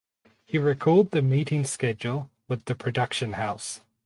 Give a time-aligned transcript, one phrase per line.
[0.45, 3.81] He recalled the meeting schedule with the production house.